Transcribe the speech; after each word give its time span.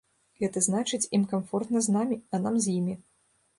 Гэта 0.43 0.63
значыць, 0.67 1.09
ім 1.19 1.27
камфортна 1.35 1.83
з 1.89 1.95
намі, 1.99 2.19
а 2.33 2.43
нам 2.49 2.59
з 2.67 2.77
імі. 2.81 2.99